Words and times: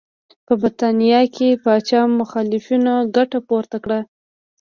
په 0.45 0.53
برېټانیا 0.61 1.21
کې 1.35 1.49
پاچا 1.63 2.01
مخالفینو 2.19 2.95
ګټه 3.15 3.39
پورته 3.47 3.77
کړه. 3.83 3.99